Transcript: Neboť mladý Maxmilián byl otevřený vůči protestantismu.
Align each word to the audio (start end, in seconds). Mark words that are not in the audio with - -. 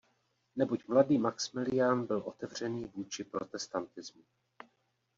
Neboť 0.55 0.87
mladý 0.87 1.17
Maxmilián 1.17 2.05
byl 2.05 2.17
otevřený 2.17 2.85
vůči 2.85 3.23
protestantismu. 3.23 4.23